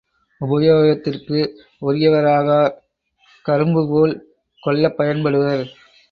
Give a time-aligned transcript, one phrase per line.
[0.41, 1.39] உபயோகத்திற்கு
[1.81, 2.73] உரியவராகார்
[3.45, 4.15] கரும்புபோல்
[4.63, 5.63] கொல்லப்பயன்படுவர்.